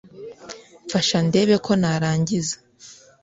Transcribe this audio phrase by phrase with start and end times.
[0.85, 2.55] mfasha ndebe ko narangiza